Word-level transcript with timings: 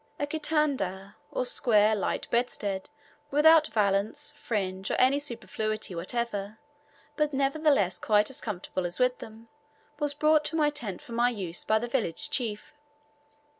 A 0.19 0.25
kitanda, 0.25 1.15
or 1.31 1.45
square 1.45 1.93
light 1.95 2.27
bedstead, 2.31 2.89
without 3.29 3.67
valance, 3.67 4.33
fringe, 4.39 4.89
or 4.89 4.95
any 4.95 5.19
superfluity 5.19 5.93
whatever, 5.93 6.57
but 7.15 7.33
nevertheless 7.35 7.99
quite 7.99 8.31
as 8.31 8.41
comfortable 8.41 8.87
as 8.87 8.99
with 8.99 9.19
them, 9.19 9.47
was 9.99 10.15
brought 10.15 10.43
to 10.45 10.55
my 10.55 10.71
tent 10.71 11.03
for 11.03 11.11
my 11.11 11.29
use 11.29 11.63
by 11.63 11.77
the 11.77 11.85
village 11.87 12.31
chief. 12.31 12.73